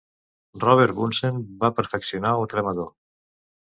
[0.61, 2.93] Robert Bunsen va perfeccionar el cremador.